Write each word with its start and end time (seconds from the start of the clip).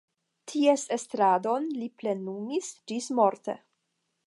Ties 0.53 0.85
estradon 0.97 1.67
li 1.81 1.91
plenumis 2.03 2.73
ĝismorte. 2.93 3.59